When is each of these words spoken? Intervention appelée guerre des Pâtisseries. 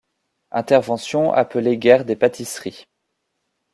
Intervention 0.49 1.31
appelée 1.31 1.77
guerre 1.77 2.05
des 2.05 2.15
Pâtisseries. 2.15 2.87